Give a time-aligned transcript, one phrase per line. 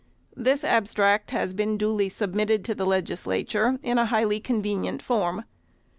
[0.35, 5.43] This abstract has been duly submitted to the Legislature, in a highly convenient form.